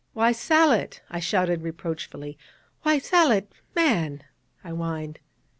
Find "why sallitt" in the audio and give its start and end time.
0.13-1.01, 2.81-3.51